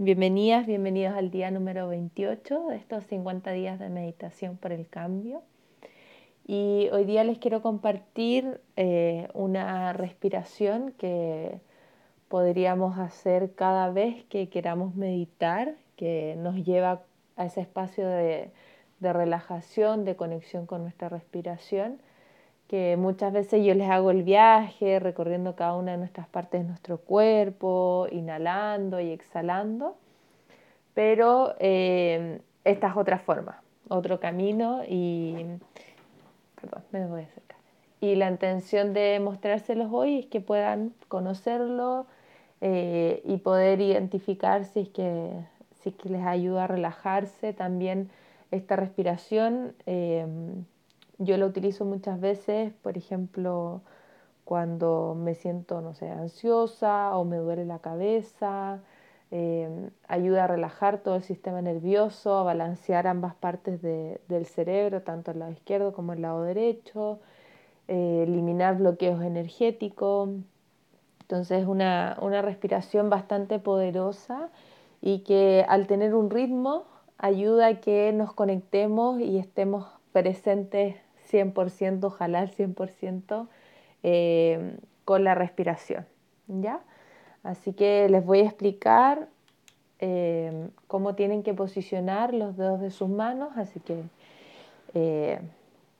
[0.00, 5.42] Bienvenidas, bienvenidos al día número 28 de estos 50 días de meditación por el cambio.
[6.46, 11.60] Y hoy día les quiero compartir eh, una respiración que
[12.28, 17.02] podríamos hacer cada vez que queramos meditar, que nos lleva
[17.34, 18.52] a ese espacio de
[19.00, 22.00] relajación, de conexión con nuestra respiración
[22.68, 26.68] que muchas veces yo les hago el viaje recorriendo cada una de nuestras partes de
[26.68, 29.96] nuestro cuerpo, inhalando y exhalando,
[30.92, 35.46] pero eh, esta es otra forma, otro camino y,
[36.60, 37.58] perdón, me voy a acercar.
[38.00, 42.06] Y la intención de mostrárselos hoy es que puedan conocerlo
[42.60, 45.30] eh, y poder identificar si es, que,
[45.82, 48.10] si que les ayuda a relajarse también
[48.50, 49.74] esta respiración.
[49.86, 50.26] Eh,
[51.18, 53.82] yo lo utilizo muchas veces, por ejemplo,
[54.44, 58.80] cuando me siento, no sé, ansiosa o me duele la cabeza.
[59.30, 65.32] Em, ayuda a relajar todo el sistema nervioso, a balancear ambas partes del cerebro, tanto
[65.32, 67.20] el lado izquierdo como el lado derecho,
[67.88, 70.30] eh, eliminar bloqueos energéticos.
[71.22, 74.50] Entonces es una, una respiración bastante poderosa
[75.02, 76.84] y que al tener un ritmo
[77.18, 80.96] ayuda a que nos conectemos y estemos presentes
[81.30, 83.48] 100%, ojalá al 100%
[84.02, 86.06] eh, con la respiración.
[86.48, 86.80] ¿ya?
[87.42, 89.28] Así que les voy a explicar
[90.00, 94.02] eh, cómo tienen que posicionar los dedos de sus manos, así que
[94.94, 95.40] eh,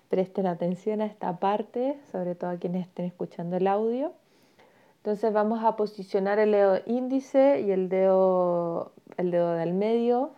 [0.09, 4.13] presten atención a esta parte, sobre todo a quienes estén escuchando el audio.
[4.99, 10.31] Entonces vamos a posicionar el dedo índice y el dedo, el dedo del medio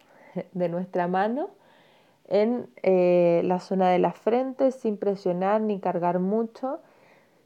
[0.52, 1.50] de nuestra mano
[2.31, 6.81] en eh, la zona de la frente sin presionar ni cargar mucho.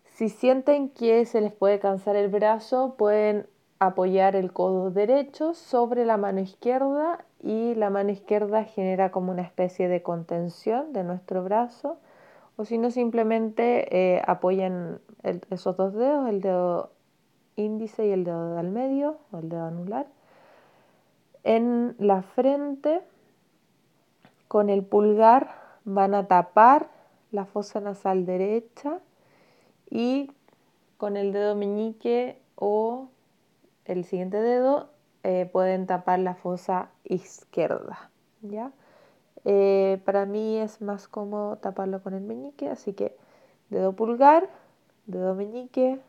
[0.04, 3.46] Si sienten que se les puede cansar el brazo, pueden
[3.80, 9.42] apoyar el codo derecho sobre la mano izquierda y la mano izquierda genera como una
[9.42, 11.98] especie de contención de nuestro brazo.
[12.56, 15.00] O si no, simplemente eh, apoyan
[15.50, 16.90] esos dos dedos, el dedo
[17.56, 20.06] índice y el dedo del medio o el dedo anular,
[21.42, 23.00] en la frente
[24.48, 26.88] con el pulgar van a tapar
[27.30, 29.00] la fosa nasal derecha
[29.90, 30.30] y
[30.96, 33.08] con el dedo meñique o
[33.84, 34.88] el siguiente dedo
[35.22, 38.10] eh, pueden tapar la fosa izquierda.
[38.42, 38.72] ¿ya?
[39.44, 43.16] Eh, para mí es más cómodo taparlo con el meñique, así que
[43.68, 44.48] dedo pulgar,
[45.06, 46.00] dedo meñique,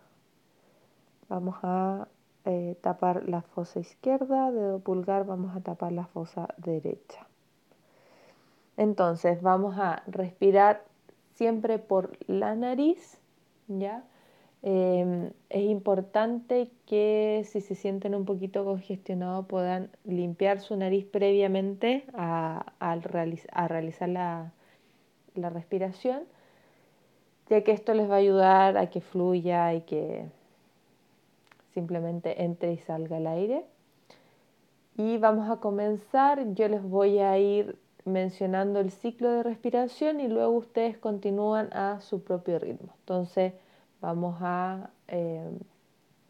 [1.27, 2.07] vamos a
[2.45, 7.27] eh, tapar la fosa izquierda, dedo pulgar, vamos a tapar la fosa derecha.
[8.77, 10.83] Entonces vamos a respirar
[11.35, 13.19] siempre por la nariz,
[13.67, 14.03] ¿ya?
[14.67, 22.03] Em, es importante que si se sienten un poquito congestionados puedan limpiar su nariz previamente
[22.15, 22.65] a,
[23.03, 24.51] realizar la,
[25.35, 26.23] la, respiración,
[27.47, 30.25] ya que esto les va a ayudar a que fluya y que
[31.75, 33.65] simplemente entre y salga el aire.
[34.97, 40.27] Y vamos a comenzar, yo les voy a ir mencionando el ciclo de respiración y
[40.27, 42.93] luego ustedes continúan a su propio ritmo.
[42.99, 43.53] Entonces
[43.99, 45.49] vamos a eh,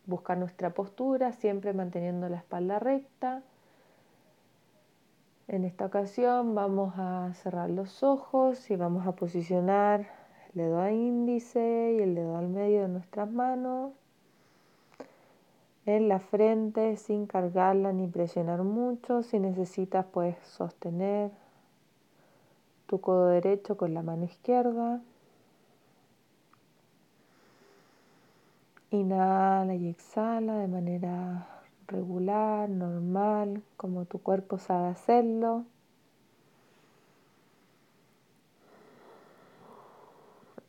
[0.06, 3.44] buscar nuestra postura, siempre manteniendo la espalda recta.
[5.48, 10.08] En esta ocasión vamos a cerrar los ojos y vamos a posicionar
[10.54, 13.92] el dedo índice y el dedo al medio de nuestras manos
[15.86, 19.22] en la frente sin cargarla ni presionar mucho.
[19.22, 21.32] Si necesitas puedes sostener
[22.88, 25.02] tu codo derecho con la mano izquierda.
[28.92, 31.48] Inhala y exhala de manera
[31.88, 35.66] regular, normal, como tu cuerpo sabe hacerlo.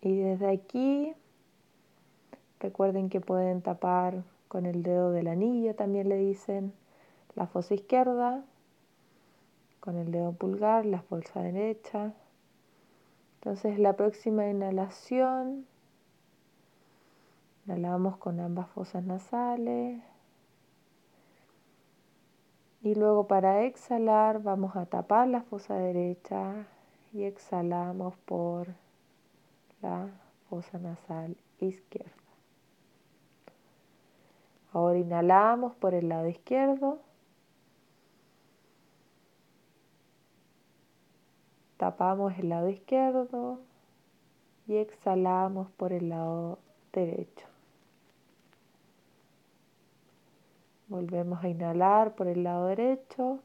[0.03, 1.15] Y desde aquí,
[2.60, 6.72] recuerden que pueden tapar con el dedo del anillo, también le dicen,
[7.34, 8.44] la fosa izquierda
[9.87, 12.12] con el dedo pulgar, la bolsa derecha.
[13.37, 15.65] Entonces la próxima inhalación,
[17.65, 20.03] inhalamos con ambas fosas nasales.
[22.83, 26.67] Y luego para exhalar vamos a tapar la fosa derecha
[27.12, 28.67] y exhalamos por
[29.82, 30.09] la
[30.50, 32.11] fosa nasal izquierda.
[34.73, 37.06] Ahora inhalamos por el lado izquierdo.
[41.76, 43.61] Tapamos el lado izquierdo
[44.67, 46.58] y exhalamos por el lado
[46.93, 47.46] derecho.
[50.88, 53.40] Volvemos a inhalar por el lado derecho.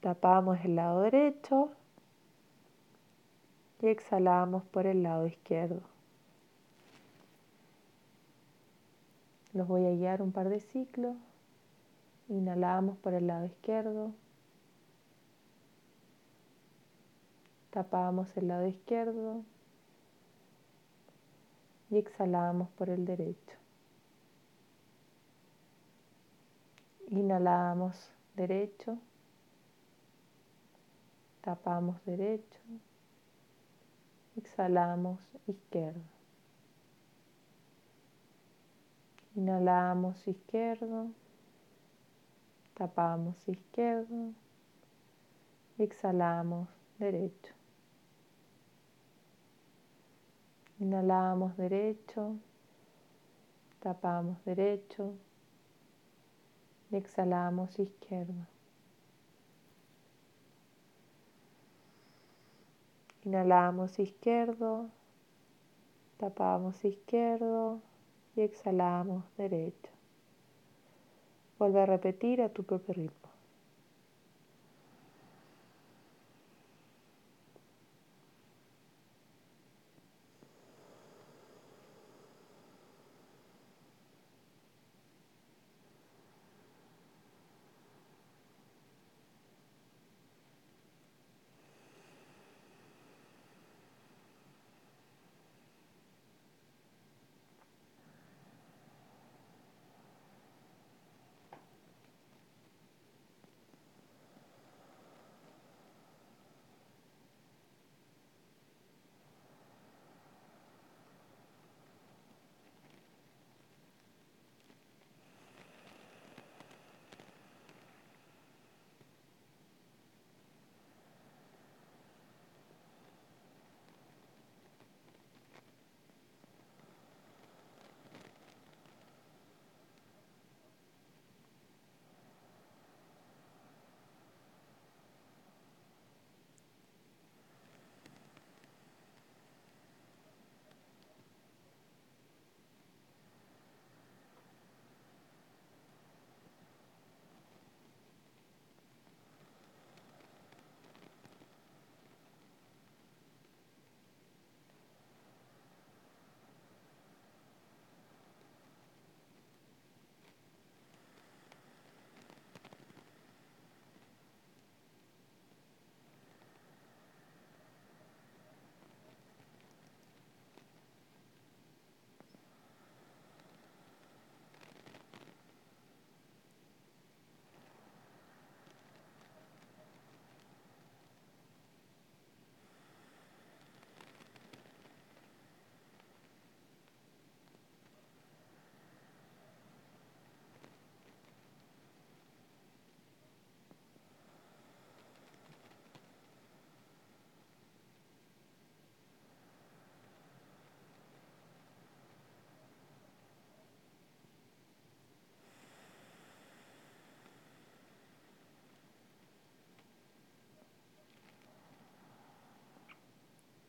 [0.00, 1.70] Tapamos el lado derecho
[3.80, 5.80] y exhalamos por el lado izquierdo.
[9.54, 11.16] Los voy a guiar un par de ciclos.
[12.28, 14.12] Inhalamos por el lado izquierdo.
[17.70, 19.44] Tapamos el lado izquierdo
[21.90, 23.56] y exhalamos por el derecho.
[27.10, 28.98] Inhalamos derecho,
[31.40, 32.58] tapamos derecho,
[34.36, 36.02] exhalamos izquierdo.
[39.34, 41.10] Inhalamos izquierdo,
[42.74, 44.32] tapamos izquierdo,
[45.78, 46.68] exhalamos
[46.98, 47.57] derecho.
[50.80, 52.36] Inhalamos derecho,
[53.80, 55.14] tapamos derecho
[56.90, 58.46] y exhalamos izquierdo.
[63.24, 64.88] Inhalamos izquierdo,
[66.16, 67.80] tapamos izquierdo
[68.36, 69.90] y exhalamos derecho.
[71.58, 73.37] Vuelve a repetir a tu propio ritmo.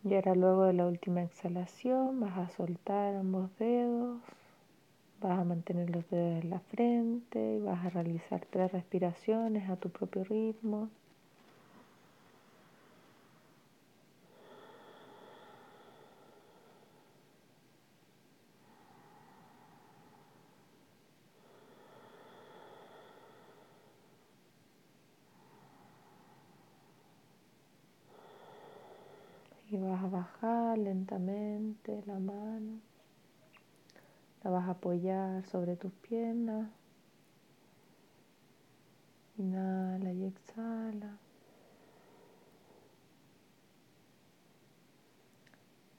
[0.09, 4.19] Y ahora luego de la última exhalación vas a soltar ambos dedos,
[5.21, 9.77] vas a mantener los dedos en la frente y vas a realizar tres respiraciones a
[9.77, 10.89] tu propio ritmo.
[29.71, 32.79] y vas a bajar lentamente la mano,
[34.43, 36.69] la vas a apoyar sobre tus piernas,
[39.37, 41.17] inhala y exhala.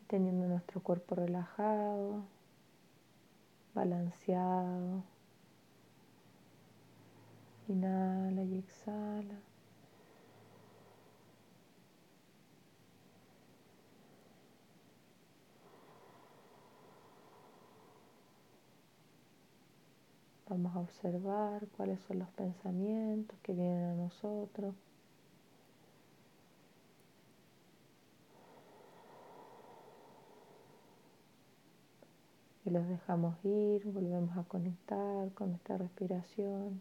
[0.07, 2.25] Teniendo nuestro cuerpo relajado,
[3.75, 5.05] balanceado.
[7.69, 9.50] Inhala y exhala.
[20.51, 24.75] Vamos a observar cuáles son los pensamientos que vienen a nosotros.
[32.65, 36.81] Y los dejamos ir, volvemos a conectar con nuestra respiración.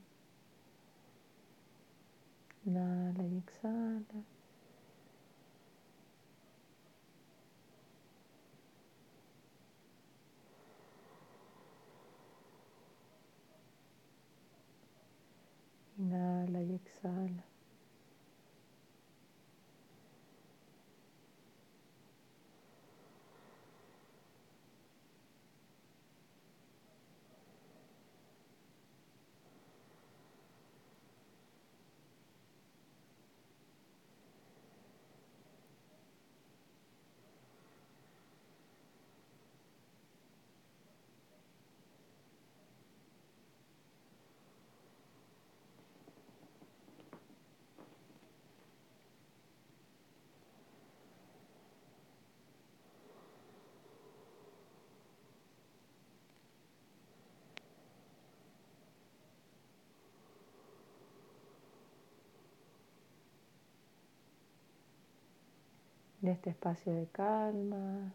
[2.66, 4.24] Inhala y exhala.
[16.00, 17.44] Inhala y exhala.
[66.30, 68.14] En este espacio de calma,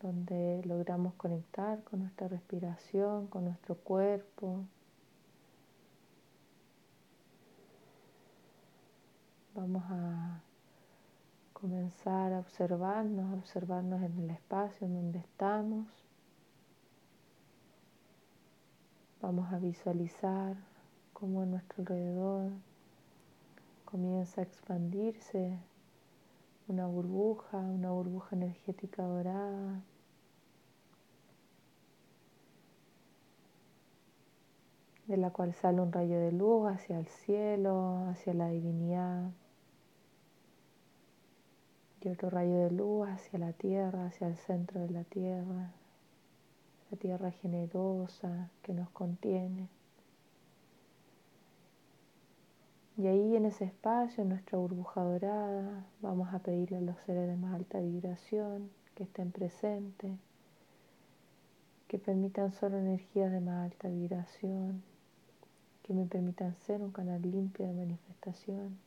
[0.00, 4.64] donde logramos conectar con nuestra respiración, con nuestro cuerpo.
[9.54, 10.40] Vamos a
[11.52, 15.86] comenzar a observarnos, a observarnos en el espacio en donde estamos.
[19.20, 20.56] Vamos a visualizar
[21.12, 22.50] cómo a nuestro alrededor
[23.84, 25.58] comienza a expandirse
[26.68, 29.82] una burbuja, una burbuja energética dorada.
[35.06, 39.30] de la cual sale un rayo de luz hacia el cielo, hacia la divinidad,
[42.00, 45.72] y otro rayo de luz hacia la tierra, hacia el centro de la tierra,
[46.90, 49.68] la tierra generosa que nos contiene.
[52.98, 57.26] Y ahí en ese espacio, en nuestra burbuja dorada, vamos a pedirle a los seres
[57.26, 60.12] de más alta vibración que estén presentes,
[61.88, 64.82] que permitan solo energías de más alta vibración,
[65.82, 68.78] que me permitan ser un canal limpio de manifestación.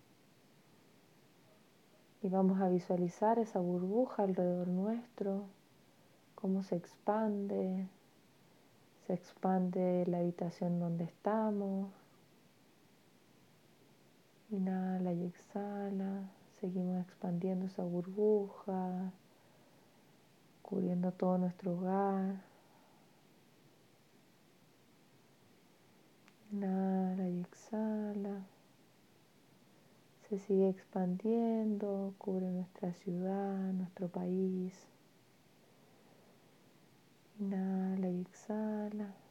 [2.21, 5.45] Y vamos a visualizar esa burbuja alrededor nuestro,
[6.35, 7.87] cómo se expande,
[9.07, 11.89] se expande la habitación donde estamos,
[14.51, 16.29] Inhala y exhala.
[16.59, 19.11] Seguimos expandiendo esa burbuja,
[20.61, 22.41] cubriendo todo nuestro hogar.
[26.51, 28.45] Inhala y exhala.
[30.29, 34.73] Se sigue expandiendo, cubre nuestra ciudad, nuestro país.
[37.39, 39.24] Inhala y exhala.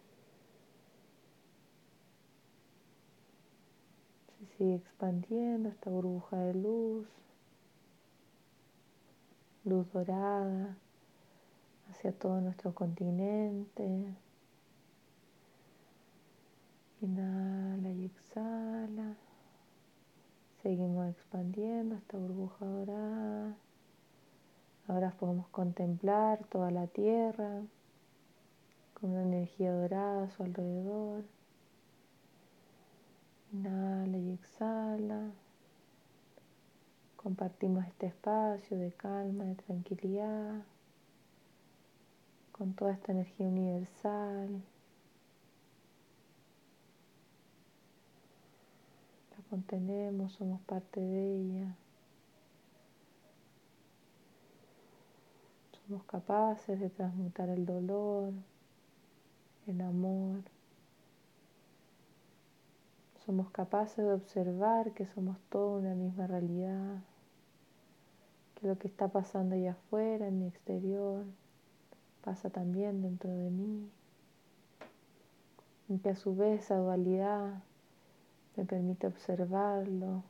[4.73, 7.07] Expandiendo esta burbuja de luz,
[9.65, 10.77] luz dorada
[11.91, 14.15] hacia todo nuestro continente.
[17.01, 19.15] Inhala y exhala.
[20.63, 23.57] Seguimos expandiendo esta burbuja dorada.
[24.87, 27.63] Ahora podemos contemplar toda la tierra
[28.95, 31.25] con una energía dorada a su alrededor.
[33.55, 35.31] Inhala y exhala.
[37.15, 40.65] Compartimos este espacio de calma, de tranquilidad,
[42.51, 44.61] con toda esta energía universal.
[49.31, 51.77] La contenemos, somos parte de ella.
[55.87, 58.33] Somos capaces de transmutar el dolor,
[59.69, 60.43] el amor,
[63.27, 67.03] somos capaces de observar que somos toda una misma realidad,
[68.55, 71.25] que lo que está pasando allá afuera, en mi exterior,
[72.23, 73.89] pasa también dentro de mí,
[75.89, 77.63] y que a su vez esa dualidad
[78.57, 80.23] me permite observarlo,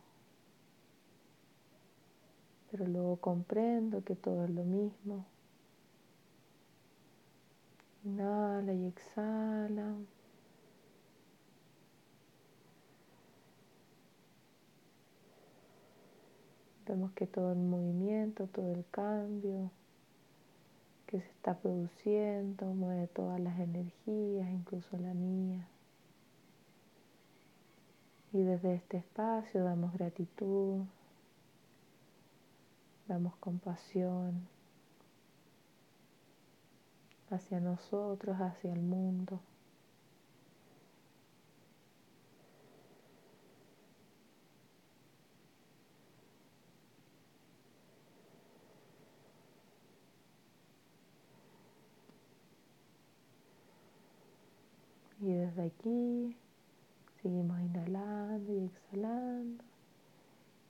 [2.70, 5.24] pero luego comprendo que todo es lo mismo.
[8.04, 9.94] Inhala y exhala.
[16.86, 19.70] Vemos que todo el movimiento, todo el cambio
[21.06, 25.66] que se está produciendo mueve todas las energías, incluso la mía.
[28.32, 30.82] Y desde este espacio damos gratitud,
[33.06, 34.46] damos compasión,
[37.30, 39.40] hacia nosotros, hacia el mundo.
[55.20, 56.36] Y desde aquí
[57.22, 59.62] seguimos inhalando y exhalando.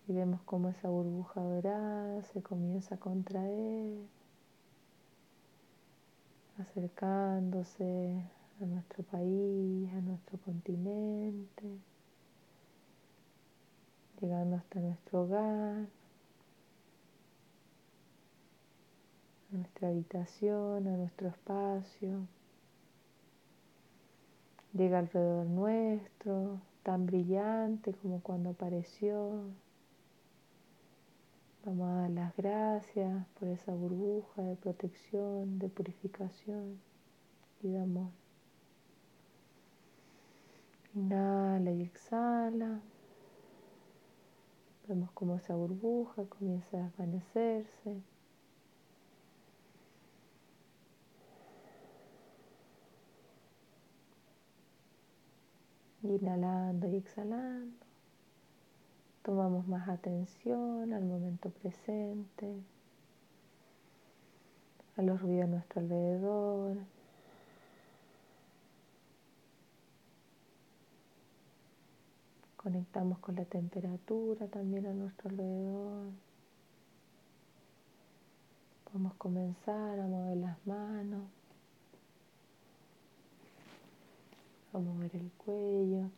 [0.07, 3.97] Y vemos cómo esa burbuja dorada se comienza a contraer,
[6.59, 8.23] acercándose
[8.61, 11.79] a nuestro país, a nuestro continente,
[14.21, 15.87] llegando hasta nuestro hogar,
[19.50, 22.26] a nuestra habitación, a nuestro espacio
[24.75, 29.45] llega alrededor nuestro, tan brillante como cuando apareció.
[31.64, 36.78] Vamos a dar las gracias por esa burbuja de protección, de purificación
[37.62, 38.11] y de amor.
[40.95, 42.81] Inhala y exhala.
[44.87, 48.02] Vemos cómo esa burbuja comienza a desvanecerse.
[56.04, 57.87] Inhalando y exhalando.
[59.23, 62.61] Tomamos más atención al momento presente,
[64.99, 66.76] a los ruidos a nuestro alrededor.
[72.58, 76.08] Conectamos con la temperatura también a nuestro alrededor.
[78.84, 81.44] Podemos comenzar a mover las manos.
[84.78, 86.11] A mover el cuello.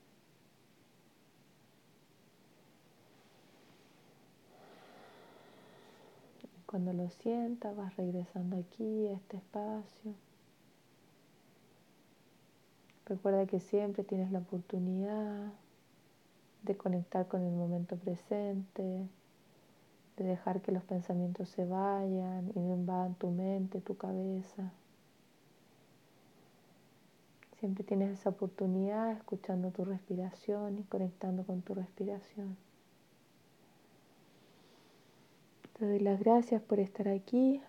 [6.67, 10.15] Cuando lo sientas vas regresando aquí a este espacio.
[13.07, 15.53] Recuerda que siempre tienes la oportunidad
[16.63, 19.07] de conectar con el momento presente,
[20.17, 24.73] de dejar que los pensamientos se vayan y no invadan tu mente, tu cabeza.
[27.67, 32.57] Siempre tienes esa oportunidad escuchando tu respiración y conectando con tu respiración.
[35.77, 37.61] Te doy las gracias por estar aquí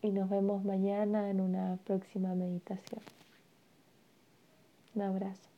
[0.00, 3.00] y nos vemos mañana en una próxima meditación.
[4.94, 5.51] Un abrazo.